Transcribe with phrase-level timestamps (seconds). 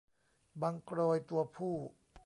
[0.61, 1.75] บังโกรยตัวผู้